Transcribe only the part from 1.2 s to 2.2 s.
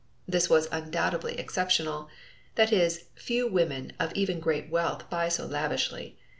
exceptional;